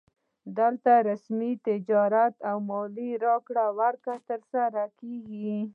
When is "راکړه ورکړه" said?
3.25-4.17